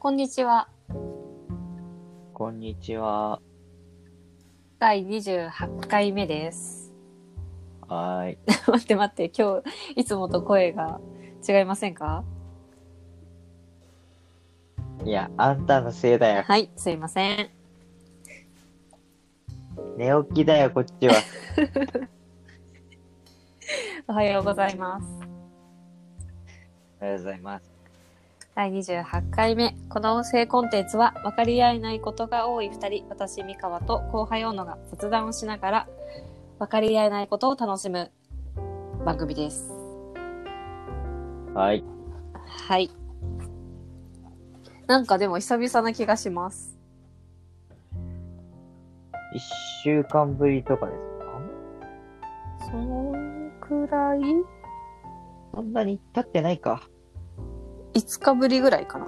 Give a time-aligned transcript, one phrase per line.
[0.00, 0.68] こんにちは。
[2.32, 3.40] こんにちは。
[4.78, 6.94] 第28回目です。
[7.88, 8.38] はーい。
[8.70, 9.60] 待って待って、今
[9.94, 11.00] 日、いつもと声が
[11.46, 12.22] 違いませんか？
[15.04, 16.44] いや、あんたのせいだよ。
[16.44, 17.50] はい、すいません。
[19.96, 21.14] 寝起きだよ、こっちは。
[24.06, 25.06] おはようございます。
[27.00, 27.77] おはようございます。
[28.58, 29.76] 第28回目。
[29.88, 35.88] この音声コンテンツは分かり合えないことが多い二人、私、三河と後輩小野が雑談をしながら
[36.58, 38.10] 分かり合えないことを楽しむ
[39.06, 39.70] 番組です。
[41.54, 41.84] はい。
[42.66, 42.90] はい。
[44.88, 46.76] なんかでも久々な気がします。
[49.36, 49.40] 一
[49.84, 50.98] 週間ぶりとかです
[52.66, 52.72] か？
[52.72, 53.12] その
[53.60, 54.20] くらい？
[55.54, 56.82] そんなに経ってないか。
[57.98, 59.06] 5日ぶりぐらいかな。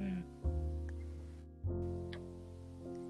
[0.00, 0.24] うん。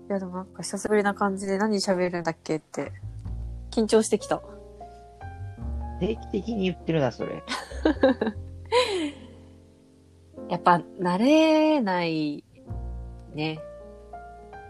[0.08, 2.92] いやでもなんか久しぶりな感じで何喋るんだっけって
[3.70, 4.42] 緊張してきた。
[5.98, 7.42] 定期的に言ってるな、それ。
[10.50, 12.44] やっぱ慣れない
[13.32, 13.58] ね。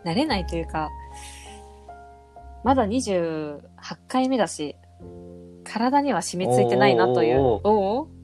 [0.05, 0.91] 慣れないというか、
[2.63, 3.61] まだ28
[4.07, 4.77] 回目だし、
[5.65, 7.61] 体には染みついてないなという。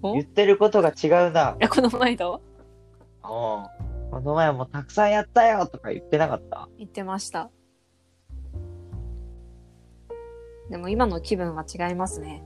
[0.02, 1.56] 言ってることが違うな。
[1.58, 2.40] や、この前だうん。
[3.22, 3.68] こ
[4.22, 6.68] の前もたくさんやったよとか言ってなかった？
[6.78, 7.50] 言ってました。
[10.68, 12.42] でも今の気分は違いますね。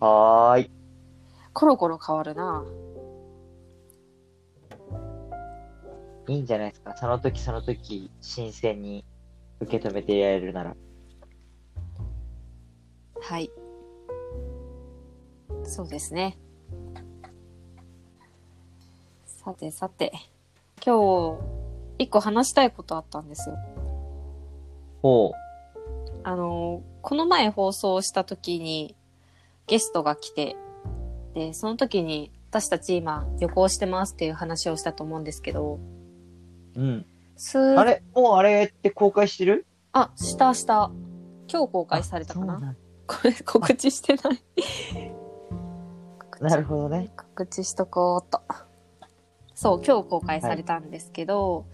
[0.00, 0.70] はーい。
[1.52, 2.64] コロコロ変わるな。
[6.28, 6.96] いいんじゃないですか？
[6.96, 9.04] その時その時、新鮮に
[9.60, 10.76] 受け止めてやれるなら。
[13.22, 13.50] はい。
[15.64, 16.36] そうですね。
[19.24, 20.12] さてさて、
[20.84, 21.40] 今日、
[21.98, 23.56] 一個話したいことあったんですよ。
[25.02, 25.32] ほ
[26.24, 28.96] あの、この前放送した時に
[29.66, 30.56] ゲストが来て、
[31.34, 35.78] で、その時に私たち今旅行してますっていう話をしたと思うんですけど、
[36.76, 36.80] う。
[36.80, 37.06] うん。
[37.36, 38.02] すあれ？
[38.14, 39.66] もうあれって公開してる？
[39.92, 40.90] あ、したした。
[41.48, 42.76] 今日公開されたかな？
[43.06, 44.42] こ れ告知してない。
[46.40, 47.10] なるほどね。
[47.16, 48.40] 告知しとこうっと。
[49.54, 51.66] そう、今日公開されたんですけど、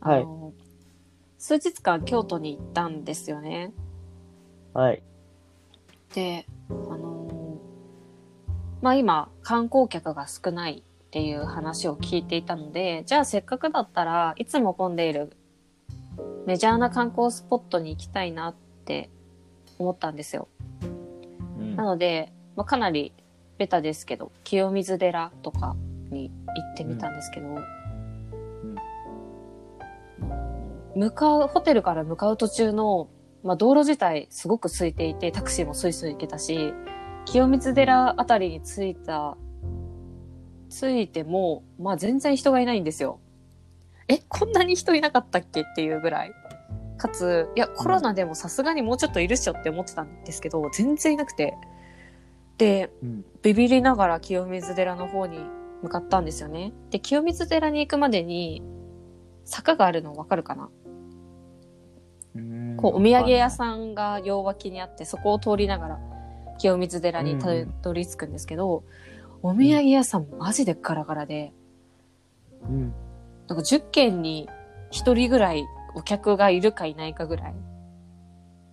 [0.00, 0.52] はいあの、
[1.38, 3.72] 数日間京都に行ったんですよね。
[4.74, 5.02] はい。
[6.14, 7.30] で、あのー
[8.82, 15.36] まあ今、観光客が少ないっていう話を聞いていたので、じゃあせっかくだったらいつも混んでいる
[16.46, 18.54] メジャーな観光スポットに行きたいなっ
[18.84, 19.10] て
[19.78, 20.48] 思ったんですよ。
[21.70, 23.12] うんなので、まあ、かなり
[23.58, 25.76] ベタですけど、清水寺とか
[26.10, 27.56] に行ってみたんですけど、
[30.96, 33.08] 向かう、ホテルから向かう途中の、
[33.42, 36.74] まあ、道路自体すごく空いていて、タクシーもスイスイ行けたし、
[37.26, 39.36] 清水寺あたりに着いた、
[40.68, 43.20] 着いても、まあ全然人がいないんですよ。
[44.08, 46.32] え、こんなに人いなかったっけっていうぐらい。
[47.00, 51.56] かつ、いや、コロナでもさすがにもうちょっといるっしょって思ってたんですけど、全然いなくて。
[52.58, 53.24] で、うん。
[53.42, 55.38] ビビりながら清水寺の方に
[55.82, 56.72] 向かったんですよね。
[56.90, 58.62] で、清水寺に行くまでに
[59.44, 60.68] 坂があるのわかるかな、
[62.36, 66.00] うんこう、お土産屋さんが両脇にあって、そこを通りながら
[66.58, 67.48] 清水寺にた
[67.82, 68.84] どり着くんですけど、
[69.42, 71.52] お土産屋さんマジでガラガラで、
[72.62, 72.92] うん。
[73.48, 74.48] なんか10軒に
[74.92, 75.64] 1人ぐらい
[75.94, 77.54] お客がいるかいないかぐらい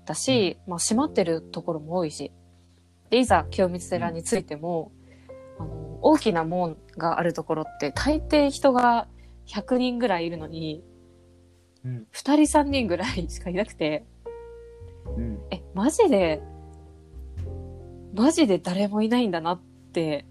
[0.06, 2.32] だし、まあ閉まってるところも多いし。
[3.10, 4.92] で、いざ清水寺に着いても、
[5.60, 9.08] あの、大きな門があるところって大抵人が
[9.48, 10.84] 100人ぐらいいるのに、
[11.86, 12.08] うん。
[12.14, 14.06] 2人3人ぐらいしかいなくて、
[15.16, 15.40] うん。
[15.52, 16.42] え、マジで、
[18.14, 19.62] マジで誰もいないんだなっ
[19.94, 20.26] て、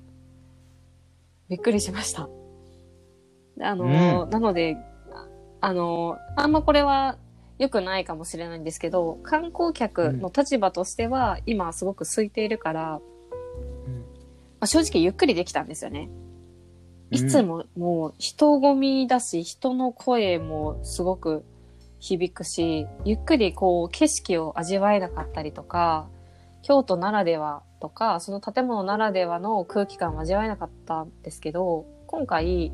[1.49, 2.29] びっくりしました。
[3.57, 4.77] であの、うなので、
[5.67, 7.19] ああの、あんまこれは
[7.59, 13.01] 良くないかもしれないんですけど、観光客の立場としては、今すごく空いているから、ま
[14.61, 16.09] あ、正直ゆっくりできたんですよね。
[17.11, 21.45] いつももう人混みだし、人の声もすごく
[21.99, 26.09] 響くし、ゆっくりこう景色を味わえなかったりとか、
[26.63, 32.71] 京都ならではとか、その建物ならではの空気感を味わえなかったんですけど、今回、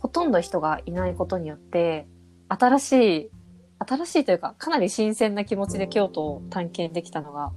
[0.00, 2.06] ほとんど人がいないことによって、
[2.48, 3.30] 新しい、
[3.78, 7.52] 新しいというか、かなり新鮮な気持ちで京都を探検できたのが、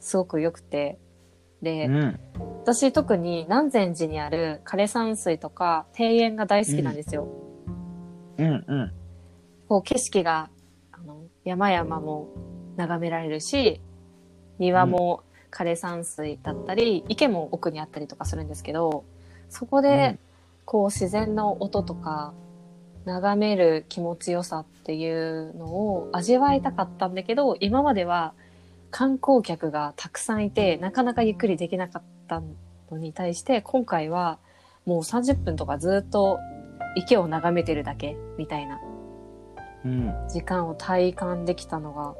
[0.00, 0.98] すごく良くて、
[1.60, 2.20] で、うん。
[2.62, 7.26] 私特に南禅寺にある枯山水とか庭園が大好きなんですよ。
[8.38, 8.46] うん。
[8.46, 8.92] うん。
[9.68, 10.50] こう景色が、
[10.92, 12.28] あの、山々も
[12.76, 13.80] 眺められるし、
[14.58, 19.04] 庭も枯山水だったり、池も奥にあったりとかするんですけど、
[19.48, 20.18] そこで、
[20.70, 22.34] こう自然の音とか、
[23.06, 28.34] 眺める気持ちよさっていうのを味わいたかったんだけど、今までは
[28.90, 32.42] 観光客がたくさんいて、なかなかゆっくりできなかった
[32.90, 34.38] のに対して、今回は
[34.84, 36.38] もう30分とかずっと
[36.96, 38.78] 池を眺めてるだけみたいな
[39.86, 40.12] うん。
[40.28, 42.14] 時間を体感できたのが、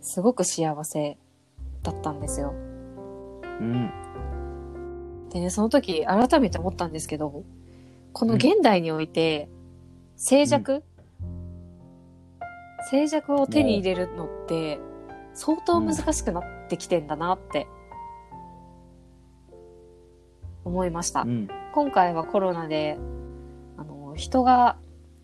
[0.00, 1.16] すごく幸せ
[1.84, 2.54] だったんですよ。
[3.60, 3.88] うん。
[5.30, 7.44] でね、その時改めて思ったんですけど、
[8.18, 9.48] この現代において、
[10.16, 10.82] 静寂、
[12.90, 14.80] 静寂を手に入れるのって、
[15.34, 17.68] 相当難しくなってきてんだなって、
[20.64, 21.22] 思いました。
[21.22, 21.48] うん。
[21.72, 22.98] 今回はコロナで、
[23.76, 24.78] あの、人が、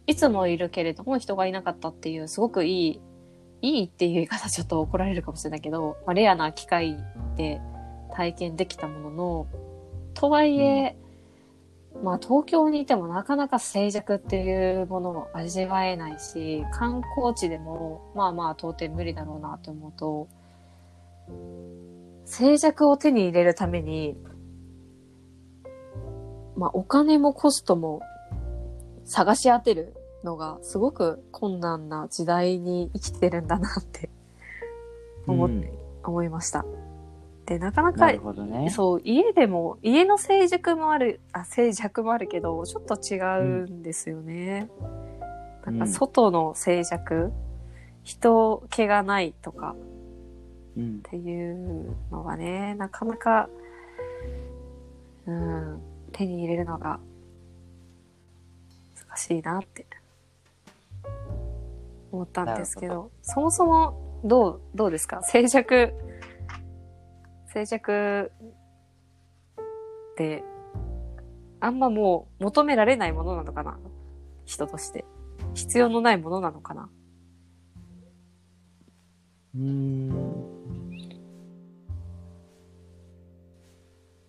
[0.07, 3.01] いつもいるけれども人がいなかったっていう、すごくいい、
[3.61, 6.97] いいっていう言い方ちょっと怒られるかもしれないけど、まあ、レアな機会
[7.35, 7.61] で
[8.15, 9.47] 体験できたものの、
[10.15, 10.97] とはいえ、
[12.03, 20.29] まあ東京にいてもなかなか静寂っていうものを味わえないし、観光地でもまあまあ到底無理だろうなと思うと、
[22.25, 24.17] 静寂を手に入れるために、
[26.57, 28.01] まあお金もコストも
[29.05, 29.95] 探し当てる
[30.25, 34.11] のがすごく困難な時代に生きてるんだなって
[35.27, 36.65] 思って、思いました。
[37.47, 38.71] で、なかなかなね。
[38.71, 44.71] そう、家でも、家の静寂もある、あ、静寂もあるけど、ちょっと違うんですよね。
[45.67, 45.89] うんなん。
[45.89, 47.33] か外の静寂、
[48.03, 49.75] 人気がないとか。
[50.77, 50.97] うん。
[50.99, 51.01] っ。
[51.03, 53.49] ていうのがね、なかなか、
[55.27, 55.81] うん、
[56.13, 57.01] 手に入れるのが
[59.09, 59.87] 難しいなって。
[62.13, 65.23] 思ったんですけなど、そもそもどう、どうですか？
[65.23, 65.93] 静寂、
[67.55, 68.31] 静寂っ
[70.17, 70.45] て、
[71.61, 73.79] あんまもう求められないものなのかな？
[74.45, 75.05] 人として。
[75.55, 76.91] 必要のないものなのかな？
[79.55, 80.13] うーん。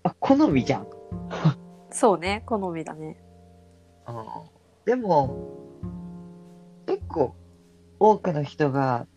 [0.03, 0.87] あ、好みじゃん。
[1.89, 3.17] そうね、好みだね。
[4.85, 5.49] でも、
[6.85, 7.33] 結構、
[7.99, 9.07] 多くの人が、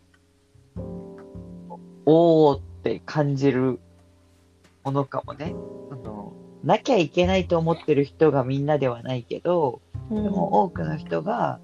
[2.06, 3.80] おーって感じる
[4.88, 5.54] ものかもね。
[5.90, 6.32] あの、
[6.64, 9.80] なきゃいけないと思ってる人がみんなではないけど、
[10.10, 11.60] うんでも多くの人が、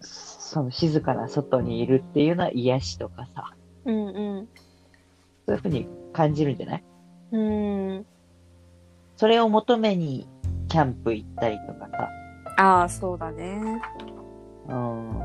[0.00, 3.54] その静かな外にいるっていうのは癒しとかさ、
[3.84, 4.48] うんうん。
[5.46, 6.84] そういうふうに感じるんじゃない？
[7.32, 7.38] う
[8.00, 8.06] ん。
[9.16, 10.28] それを求めに
[10.68, 12.08] キャンプ行ったりとかさ、
[12.58, 13.82] ああ、そうだね。
[14.68, 15.20] うん。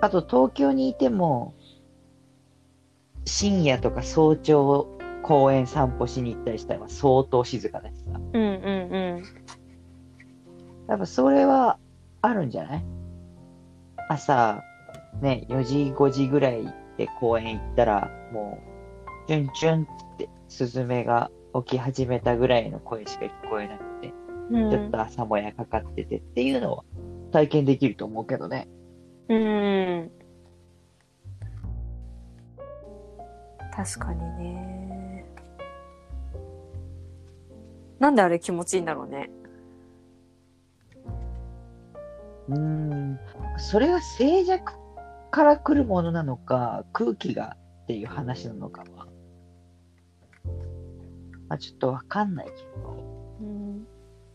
[0.00, 1.52] あと東京にいても、
[3.26, 4.88] 深夜とか早朝
[5.22, 8.20] 公園散歩しに行ったりしたら相当静かだしさ。
[8.32, 8.54] うんうん
[8.92, 9.22] うん。
[10.88, 11.78] やっぱそれは
[12.22, 12.84] あるんじゃない？
[14.08, 14.62] 朝、
[15.20, 16.64] ね、4時、5時ぐらい
[16.96, 18.58] で公園行ったら、も
[19.26, 24.14] う、チュンチュンってスズメが起き始めたぐらいの声しか聞こえなくて、
[24.52, 26.84] うん、ちょっと朝もやかかっててっていうのは
[27.32, 28.68] 体験できると思うけどね。
[29.28, 30.10] うん。
[33.76, 35.26] 確かにね。
[37.98, 39.30] なんであれ気持ちいいんだろうね。
[42.48, 43.18] うーん、
[43.58, 44.62] それは静寂
[45.30, 49.06] から来るものなのか、空気がっていう話なのかは、
[51.48, 52.96] まあ、ちょっとわかんないけど。
[53.40, 53.86] うん。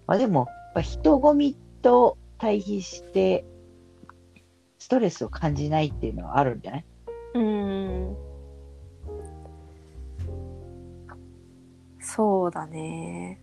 [0.06, 0.46] まあでも、
[0.76, 3.46] まあ、人混みと対比して、
[4.78, 6.86] ストレスを感じないっていうのはあるんじゃない？
[12.65, 13.39] だね。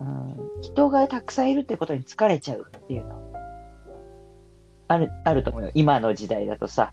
[0.00, 3.40] うん、人がたくさんいるってことに疲れちゃうっていうのは
[4.88, 5.70] ある、あると思うよ。
[5.74, 6.92] 今の時代だとさ、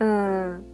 [0.00, 0.64] うん。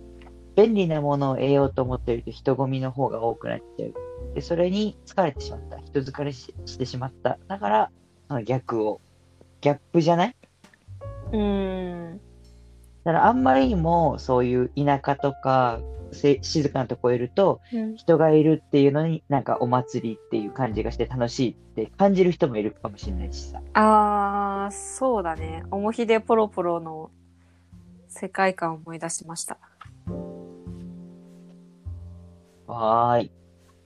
[0.54, 3.94] 便利なものを得ようと思っていると人混みの方が多くなっちゃう。
[4.34, 5.78] で、それに疲れてしまった。
[5.78, 7.38] 人疲れししてしまった。
[7.48, 7.90] だから、
[8.28, 9.00] その逆を。
[9.60, 10.36] ギャップじゃない？
[11.32, 12.20] うん。
[13.04, 15.80] だからあんまりにもそういう田舎とか
[16.12, 17.96] せ静かなとこいるとうん。
[17.96, 23.60] 人がいるっていうのになんかお祭りっていう感じがして楽しいって感じる人もいるかもしれないしさ。
[23.74, 25.64] ああ、そうだね。
[25.70, 27.10] おもひでポロポロの
[28.08, 29.58] 世界観を思い出しました。
[32.66, 33.32] あわーい。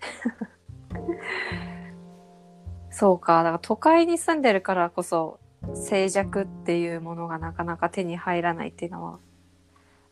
[2.90, 3.42] そうか。
[3.42, 5.38] だから都会に住んでるからこそ、
[5.74, 9.18] 静寂っていうものがなかなか手に入らないっていうのは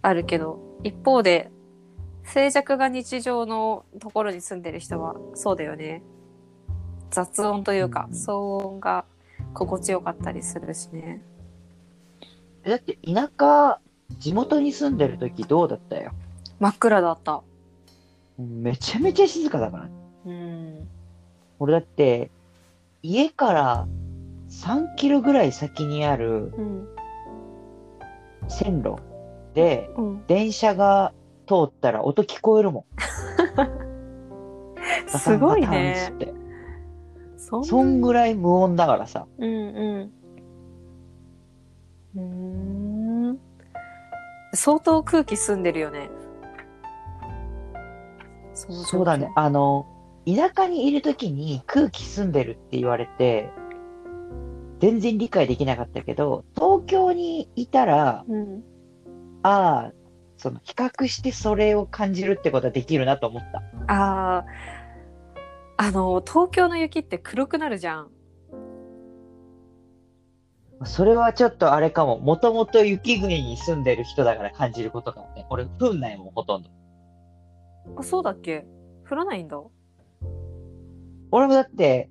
[0.03, 1.51] あるけど、一方で、
[2.25, 6.03] 静寂が日常のところに住んでる人はそうだよね。
[7.11, 9.05] 雑音というか、うん騒音が
[9.53, 11.23] 心地よかったりするしね。
[12.65, 13.79] だって田舎、
[14.19, 16.13] 地元に住んでる時どうだったよ？
[16.59, 17.43] 真っ暗だった。
[18.39, 19.89] めちゃめちゃ静かだから。
[20.27, 20.89] うん。
[21.59, 22.31] 俺だって、
[23.03, 23.87] 家から
[24.63, 26.89] 3キロぐらい先にあるうん。
[28.49, 28.97] 線路
[29.55, 30.27] で、うん。
[30.27, 31.13] 電車が
[31.47, 32.85] 通ったら音聞こえるもん。
[35.19, 36.13] すごいね。
[36.19, 36.33] て。
[37.37, 39.27] そんそんぐらい無音だからさ。
[39.39, 40.13] うんうん。
[42.17, 43.39] うーん。
[44.55, 46.09] 相当空気澄んでるよね。
[48.55, 49.33] そうだね。。
[49.35, 49.87] あの、
[50.27, 53.51] 田舎にいる時に空気澄んでるって言われて、
[54.81, 58.63] 全然理解できなかったけど、東京にいたら、うん。
[59.43, 59.93] ああ、
[60.37, 63.63] その比較してそれを感じるってことはできるなと思った。
[63.93, 64.45] ああ、
[65.77, 68.11] あの、東京の雪って黒くなるじゃん。
[70.85, 72.19] それはちょっとあれかも。
[72.19, 75.47] もともと雪国に住んでる人だから感じることかもね。
[75.49, 76.69] 俺、降んないもん、ほとんど。
[77.97, 78.67] あ、そうだっけ？
[79.09, 79.59] 降らないんだ。
[81.31, 82.11] 俺もだって、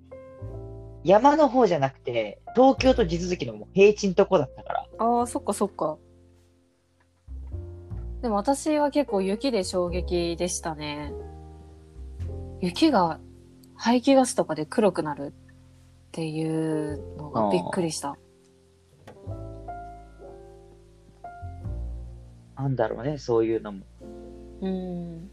[1.04, 4.86] 山の方じゃなくて、東京と地続きのもう平地のとこだったから。
[4.98, 5.98] ああ、そっかそっか。
[8.22, 11.12] でも私は結構雪で衝撃でしたね。
[12.62, 13.20] 雪が
[13.76, 18.18] 排気ガスとかで黒くなるっていうのがびっくりした。
[22.56, 23.86] なんだろうね、そういうのも。
[24.62, 25.30] うん。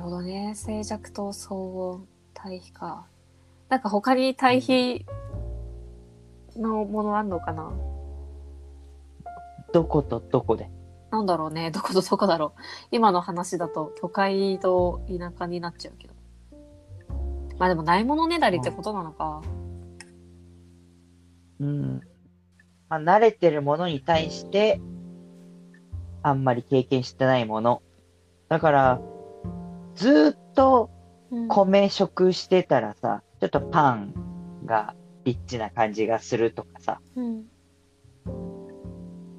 [0.00, 0.54] るほどね。
[0.56, 3.06] 静寂と騒音、対比か。
[3.68, 5.04] なんか他に対比
[6.56, 7.70] のものあんのかな？
[9.72, 10.70] どことどこで？
[11.10, 11.70] なんだろうね。
[11.70, 12.60] どことどこだろう。
[12.90, 16.14] 今の話だと都会と田舎になっちゃうけど。
[17.58, 19.42] まあでもないものねだりってことなのか。
[21.60, 22.00] うん。
[22.88, 24.80] まあ、慣れてるものに対して、
[26.22, 27.82] あんまり経験してないもの。
[28.48, 29.00] だから、
[30.00, 30.88] ずーっと
[31.30, 34.14] うん米食してたらさ、ちょっとパン
[34.64, 37.44] がリッチな感じがするとかさ、うん。
[38.24, 38.30] フ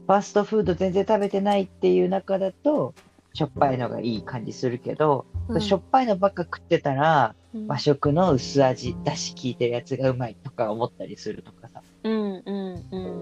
[0.08, 2.94] ァーストフード全然食べてないっていう中だと、
[3.34, 11.82] しょっぱいのがいい感じするけど、うんしょっぱいのばっか食ってたら、うん和食の薄味、だし効いてるやつがうまいとか思ったりするとかさ。
[12.04, 13.22] うんうんうん。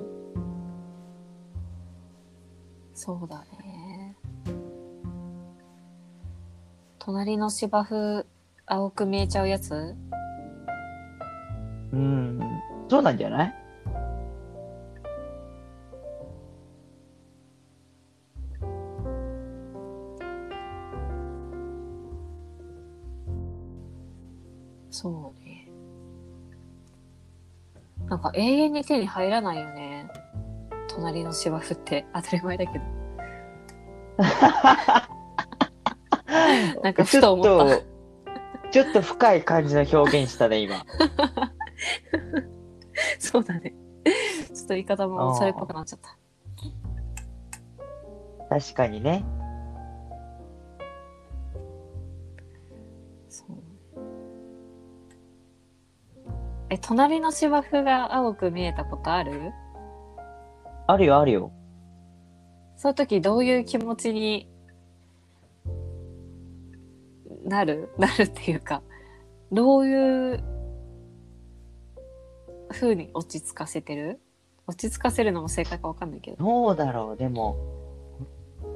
[2.94, 3.69] そうだね。
[7.12, 8.24] 隣の芝生、
[8.68, 9.96] 青く見えちゃうやつ？
[11.92, 12.40] うん、
[12.88, 13.56] そうなんじゃない？
[24.92, 25.68] そうね。
[28.08, 30.08] なんか永遠に手に入らないよね。
[30.88, 32.86] 隣の芝生って当たり前だけど。
[36.84, 37.52] なんかふと思った。
[37.52, 37.86] ちょっと、
[38.72, 40.86] ちょっと深い感じの表現したね、今。
[43.20, 43.74] そうだね。
[44.54, 46.18] ちょっと言い方もそれっぽくなっちゃった。
[48.50, 49.24] 確かにね。
[53.28, 53.48] そう。
[56.72, 59.52] え、隣の芝生が青く見えたことある？
[60.88, 61.52] あるよ、あるよ。
[62.76, 64.50] そういう時どういう気持ちに
[67.50, 68.82] なる なるっていうか、
[69.52, 70.44] どういう
[72.70, 74.20] 風に落ち着かせてる？
[74.68, 76.38] 落ち着かせるのも正解かわかんないけど。
[76.38, 77.58] どうだろう、でも、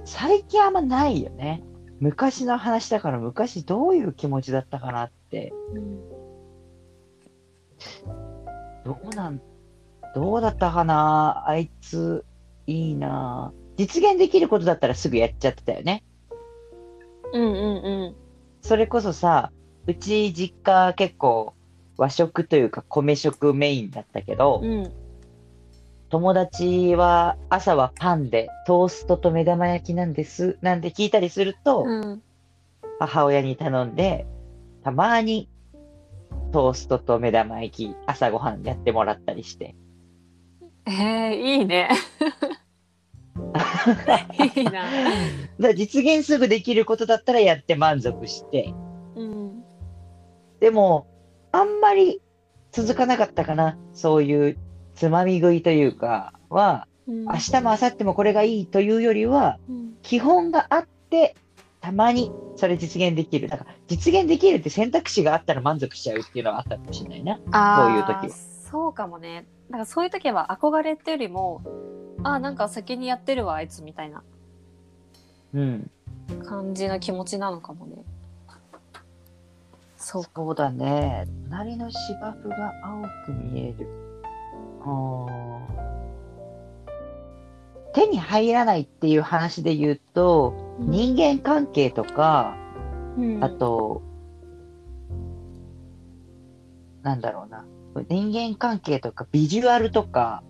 [0.05, 1.63] 最近あんまないよね。
[1.99, 5.53] 昔の話だから昔どういう気持ちだったかなって。
[8.83, 9.39] どうなん、
[10.15, 11.43] どうだったかな？
[11.47, 12.25] あいつ、
[12.65, 16.03] いいな実現できることだったらすぐやっちゃってたよね。
[17.33, 18.22] うんうんうん。
[18.63, 19.51] それこそさ、
[19.85, 21.53] うち実家結構
[21.97, 24.91] 和食というか米食メインだったけど、うん。
[26.09, 30.57] 友達は朝はパンでトーストと目玉焼きなんです。
[30.61, 32.23] なんて聞いたりすると、うん。
[32.99, 34.25] 母親に頼んで、
[34.83, 35.49] たまに
[36.53, 39.75] トーストと目玉焼き朝ごはんやってもらったりして。
[40.85, 41.89] えー、いいね。
[44.55, 44.83] いいな。
[45.59, 48.73] だ実現すぐできることだったらやって満足して、
[49.15, 49.63] うん。
[50.59, 51.07] でも、
[51.51, 52.21] あんまり
[52.71, 53.77] 続かなかったかな。
[53.93, 54.57] そういう
[54.95, 61.35] つまみ食いというか、は、うん明日も明後日もこれがいいというよりは、うん基本があって、
[61.79, 63.47] たまにそれ実現できる。
[63.47, 67.37] だから、実現できるって選択肢があったら満足しちゃうっていうのはあったかもしれないな。
[67.37, 69.45] そういう時はそうかもね。
[69.69, 71.61] だからそういう時は憧れってよりも、
[72.23, 74.23] あーなんか先にやってるわ、あいつみたいな
[75.53, 75.91] うん。
[76.45, 77.97] 感じの気持ちなのかもね。
[79.97, 80.29] そうか。
[80.35, 81.27] そうだね。
[81.49, 83.87] 隣の芝生が青く見える。
[87.93, 92.57] 手に入らないっていう話で言うと、人間関係とか、
[93.17, 94.01] うんあと、
[97.03, 97.65] なんだろうな。
[98.09, 100.43] 人間関係とか、ビジュアルとか、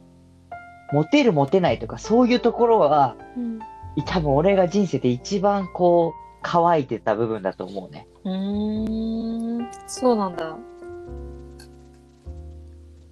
[0.94, 3.60] モテるモテないとか、そういうところは、うん
[4.08, 8.08] 多分俺が人生で一番こう、乾いてた部分だと思うね。
[8.24, 10.58] うーん、そうなんだ。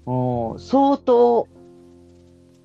[0.06, 1.48] もう、相当、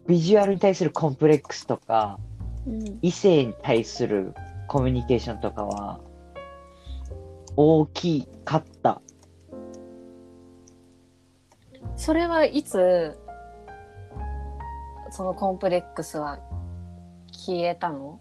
[0.07, 2.19] ビジュアルに対するコンプレックスとか、
[2.67, 2.99] うん。
[3.03, 4.33] 異性に対する
[4.67, 6.01] コミュニケーションとかは、
[7.55, 9.03] 大きかった。
[11.97, 13.19] それはいつ、
[15.17, 16.39] そのコンプレックスは
[17.33, 18.21] 消えたの？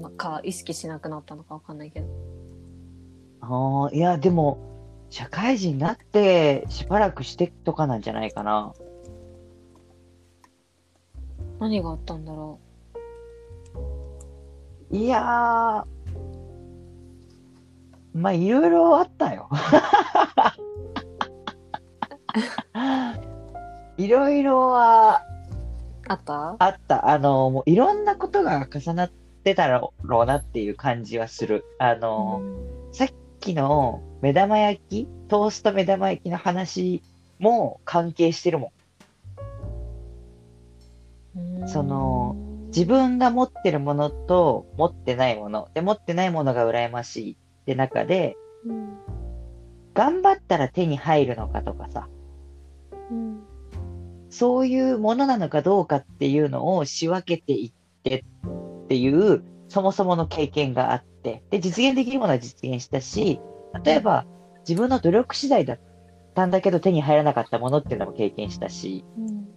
[0.00, 2.06] まあか、意識しなくなったのかわかんないけど。
[3.42, 4.56] ああ、いや、でも、
[5.10, 8.72] 社会人になってしばらくしてとかなんじゃないかな。
[11.60, 12.58] 何があったんだろ
[14.90, 15.84] いやー、
[18.14, 19.50] まあ、いろいろあったよ。
[23.98, 25.31] いろいろはう。
[26.12, 26.56] あった？
[26.58, 27.08] あった。
[27.10, 29.10] あの、もういろんなことが重なっ
[29.44, 31.64] てたろうなっていう感じはする。
[31.78, 32.42] あの、
[32.92, 33.08] さっ
[33.40, 37.02] きの目玉焼き、トースト目玉焼きの話
[37.38, 38.72] も関係してるも
[41.36, 41.60] ん。
[41.60, 45.68] うんその、自分が持ってるものと持ってないもの。
[45.74, 48.98] で、持ってないものが羨ましいって中で、うん
[49.94, 52.08] 頑張ったら手に入るのかとかさ、
[53.10, 53.42] うん
[54.32, 58.24] そういうものなのかどうかっていうのを仕分けていって
[58.84, 63.40] っていう、そもそもの経験があって、で、実現できるものは実現したし、
[63.84, 64.24] 例えば
[64.66, 65.80] 自分の努力次第だっ
[66.34, 69.48] たんだけど手に入らなかったものっていうのも経験したし、うん。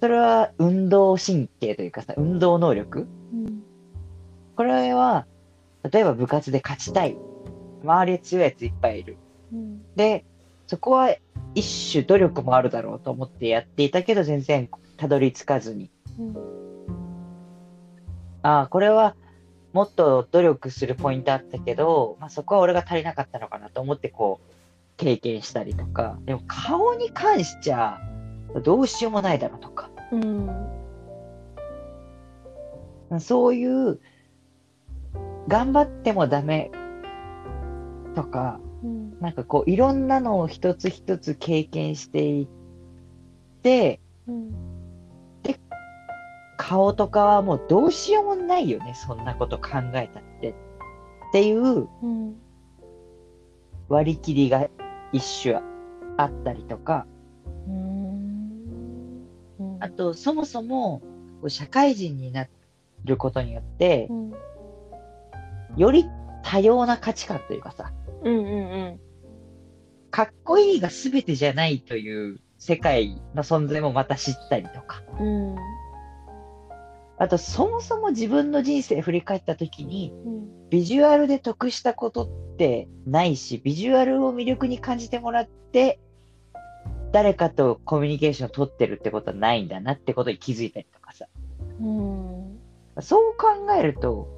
[0.00, 3.06] それは運動神経というかさ、運動能力。
[3.32, 3.62] うん。
[4.56, 5.24] これは、
[5.88, 7.16] 例えば部活で勝ちたい。
[7.84, 9.18] 周りに強いやついっぱいいる。
[9.52, 9.82] うん。
[9.94, 10.24] で、
[10.66, 11.14] そこは
[11.54, 15.90] 一種努力もあるだろうと思ってやっていたけど、全然たどり着かずに。
[16.18, 16.36] うん
[18.44, 19.16] ああ、これは
[19.72, 24.52] もっと努力するポイントあったけど、まあ、そこは俺が足りなかったのかなと思ってこう、
[24.98, 26.18] 経験したりとか。
[26.26, 27.98] でも顔に関しちゃ、
[28.62, 29.90] どうしようもないだろうとか。
[30.12, 30.50] うん
[33.18, 33.98] そういう、
[35.48, 36.70] 頑張ってもダメ
[38.14, 39.18] とか、うん。
[39.20, 42.48] なんかこう、いろんなのを一つ一つ経験していっ
[43.62, 44.64] て、うん。
[46.56, 50.50] 顔とかはもうどうしようもないよね、そんなこと考えたって。
[50.50, 50.54] っ
[51.32, 52.36] ていううん。
[53.88, 54.68] 割り切りが
[55.12, 55.60] 一種
[56.16, 57.06] あったりとか、
[57.66, 59.26] うん。
[59.58, 59.76] うん。
[59.80, 61.02] あと、そもそも、
[61.48, 62.46] 社会人にな
[63.04, 64.32] ることによってう、ん。
[65.76, 66.06] より
[66.44, 68.40] 多様な価値観というかさ、うんう
[68.92, 69.00] ん
[70.10, 75.56] かっこいいが全てじゃないという世界の存在もまた知ったりとか、うん。
[77.18, 80.68] あと、そもそも自分の人生振り返った時に、うん。
[80.70, 85.98] ビジュアルで得したことってないし、ビジュアルを魅力に感じてもらって、
[87.10, 91.26] 誰かとコミュニケーションを取ってるってことはないんだなってことに気づいたりとかさ。
[91.80, 92.58] うん。
[93.00, 94.28] そう考えると、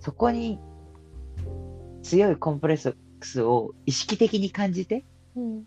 [0.00, 0.58] そこに
[2.04, 5.64] 強いコンプレックスを意識的に感じて、うん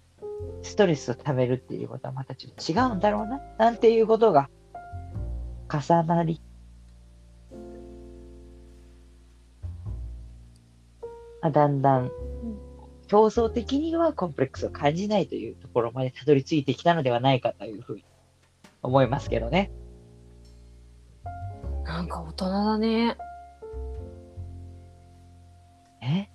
[0.62, 4.50] ストレスを溜めるっていうことはまたちょっと違うんだろうな、なんていうことが
[5.67, 6.41] 重なり、
[11.41, 12.12] あだんだん
[13.08, 18.04] 競争的にはコンプレックスを感じないというところまでたどり着いてきたのではないかというふうに
[18.84, 19.71] 思いますけどね。
[21.84, 23.17] なんか大人だね。
[26.01, 26.29] え？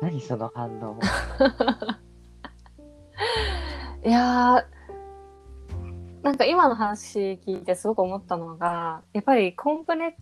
[0.00, 0.98] 何その反応？
[4.04, 4.64] いやー
[6.22, 10.16] なんか今の話聞いてすごく思ったのが、やっぱりコンプレ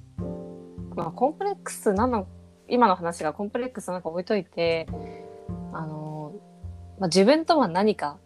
[0.99, 2.27] まあ、コンプレックスなの、
[2.69, 4.89] 今の話がコンプレックスなんか置いといて、
[5.73, 6.35] あの、
[6.99, 8.19] まあ、自分とは何か、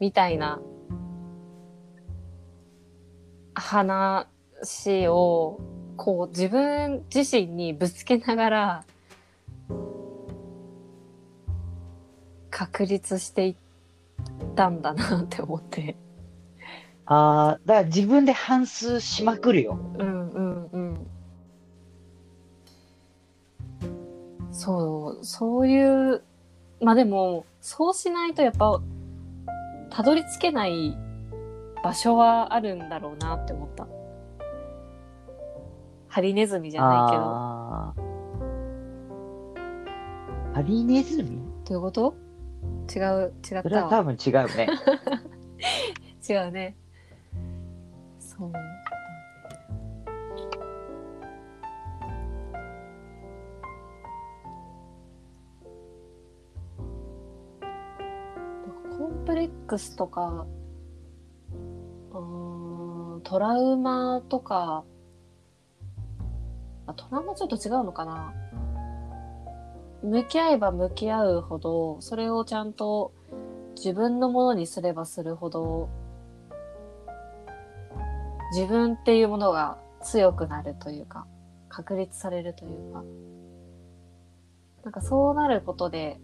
[0.00, 0.62] みたいな
[3.54, 5.60] 話を、
[5.98, 8.84] こう自分自身にぶつけながら、
[12.50, 13.56] 確立していっ
[14.54, 15.96] たんだなって思って。
[17.04, 19.78] ああ、だから自分で反数しまくるよ。
[19.98, 21.06] うんうんうん。
[24.52, 26.22] そう、そういう、
[26.80, 28.80] まあでも、そうしないとやっぱ、
[29.90, 30.96] たどり着けない
[31.82, 33.97] 場所はあるんだろうなって思った。
[36.18, 37.22] ハリネズミじゃないけど。
[37.22, 38.02] あー
[40.52, 42.16] ハリネズミどういうこと？
[42.92, 43.90] 違う、違っそれはたわ。
[43.90, 44.68] 多分違うね。
[46.28, 46.76] 違うね。
[48.18, 48.52] そう。
[58.98, 60.46] コンプレックスとか、
[62.12, 64.84] うーん、トラウマとか、
[66.88, 68.32] あトラウマちょっと違うのかな？
[70.02, 73.12] 向き合えば向き合うほど、それをちゃんと
[73.76, 75.88] 自分のものにすればするほど、
[78.52, 81.26] 自分っていうものが強くなるというか、
[81.68, 83.04] 確立されるというか、
[84.84, 86.20] なんかそうなることで、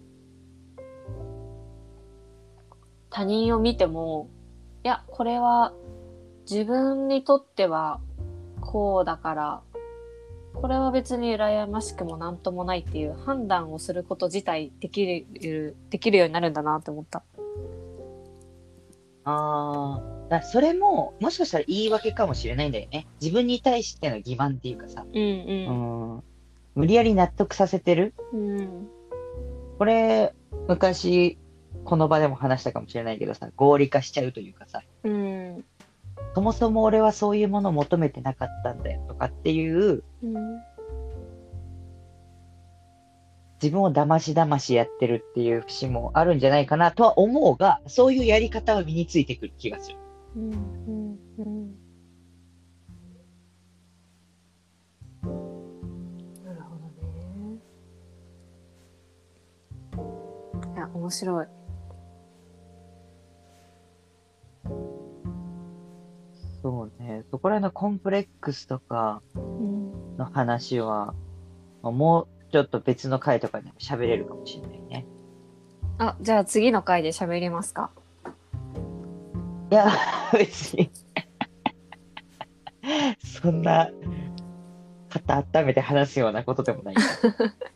[3.11, 4.31] 他人を見ても、
[4.83, 5.75] いや、これは
[6.51, 8.01] 自分にとっては
[8.61, 9.63] こうだから、
[10.55, 17.23] これは別に羨ましくもなんともないっていう判断をすること自体できる、できるようになるんだなって思った。
[19.25, 23.07] ああ、それも、もしかしたら言い訳かもしれないんだよね。
[23.21, 25.23] 自分に対しての欺瞞っていうかさ、うんう
[26.19, 26.23] ん、
[26.75, 28.15] 無理やり納得させてる。
[28.33, 28.59] うん。
[28.59, 28.89] うん。
[29.79, 30.35] これ、
[30.69, 31.39] 昔、
[31.85, 35.65] この場でも話したかもしれないけどさ、合理化しちゃうというかさ、うん。
[36.35, 40.35] そもそも俺はそういうものを求めてなかったんだよとかっていう、うん。
[43.63, 49.97] 自分を騙し騙しやってるっていう節もあるんじゃないかなとは思うが、そういうやり方は身についてくる気がする。
[50.37, 50.51] うん。
[50.53, 51.19] うん。
[51.39, 51.75] うん。
[56.45, 56.87] なるほど
[60.67, 60.75] ね。
[60.75, 61.47] いや、面白い。
[67.35, 70.17] そこら辺のコンプレックスとかうん。
[70.17, 71.15] の話は、
[71.83, 75.07] まあもうちょっと別の回とかでも喋れるかもしれないね。
[75.99, 77.91] あ、じゃあ次の回で喋りますか。
[79.73, 79.91] いや、
[80.33, 80.89] 別に。
[83.19, 83.91] そんな、
[85.09, 86.95] 肩温めて話すようなことでもない。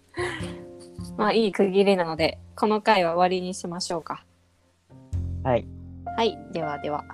[1.19, 4.25] まあ、いい区切りなので、この回は終わりにしましょうか。
[5.43, 5.67] はい。
[6.17, 6.39] はい。
[6.53, 7.05] ではでは。